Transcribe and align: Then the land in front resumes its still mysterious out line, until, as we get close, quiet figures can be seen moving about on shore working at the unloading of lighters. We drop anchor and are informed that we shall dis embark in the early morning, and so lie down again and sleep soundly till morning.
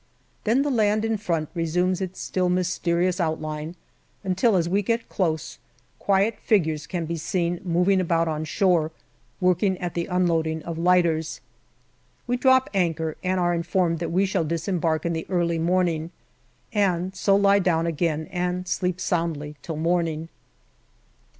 Then 0.45 0.63
the 0.63 0.71
land 0.71 1.05
in 1.05 1.15
front 1.17 1.49
resumes 1.53 2.01
its 2.01 2.19
still 2.19 2.49
mysterious 2.49 3.19
out 3.21 3.39
line, 3.39 3.75
until, 4.23 4.55
as 4.55 4.67
we 4.67 4.81
get 4.81 5.07
close, 5.09 5.59
quiet 5.99 6.39
figures 6.39 6.87
can 6.87 7.05
be 7.05 7.17
seen 7.17 7.61
moving 7.63 8.01
about 8.01 8.27
on 8.27 8.43
shore 8.45 8.89
working 9.39 9.77
at 9.77 9.93
the 9.93 10.07
unloading 10.07 10.63
of 10.63 10.79
lighters. 10.79 11.39
We 12.25 12.35
drop 12.35 12.67
anchor 12.73 13.15
and 13.23 13.39
are 13.39 13.53
informed 13.53 13.99
that 13.99 14.11
we 14.11 14.25
shall 14.25 14.43
dis 14.43 14.67
embark 14.67 15.05
in 15.05 15.13
the 15.13 15.27
early 15.29 15.59
morning, 15.59 16.09
and 16.73 17.15
so 17.15 17.35
lie 17.35 17.59
down 17.59 17.85
again 17.85 18.27
and 18.31 18.67
sleep 18.67 18.99
soundly 18.99 19.55
till 19.61 19.77
morning. 19.77 20.29